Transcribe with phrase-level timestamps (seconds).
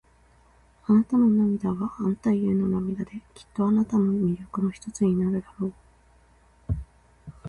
[0.87, 5.73] あなたの涙は、あなたゆえの涙で、きっとあなたの魅力の一つになるだろう。